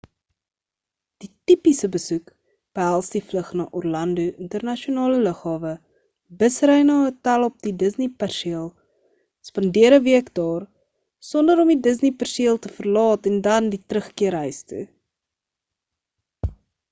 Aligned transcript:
die 1.23 1.27
tipiese 1.49 1.87
besoek 1.95 2.29
behels 2.77 3.09
die 3.15 3.19
vlug 3.31 3.49
na 3.59 3.65
orlando 3.79 4.23
internasionale 4.45 5.19
lughawe 5.27 5.73
bus-ry 6.39 6.77
na 6.87 6.95
'n 7.01 7.05
hotel 7.09 7.45
op 7.49 7.59
die 7.67 7.73
disney 7.83 8.09
perseel 8.23 8.67
spandeer 9.49 9.97
'n 9.97 10.05
week 10.09 10.31
daar 10.39 10.65
sonder 11.33 11.61
om 11.65 11.73
die 11.73 11.77
disney 11.89 12.11
perseel 12.23 12.57
te 12.63 12.71
verlaat 12.79 13.29
en 13.33 13.37
dan 13.49 13.69
die 13.75 13.83
terugkeer 13.93 14.39
huis 14.41 14.59
toe 14.71 14.83